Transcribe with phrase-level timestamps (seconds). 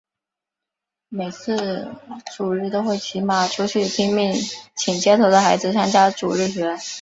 [1.09, 1.93] 每次
[2.35, 4.33] 主日都会骑马出去拼命
[4.75, 6.75] 请街头的孩子参加主日学。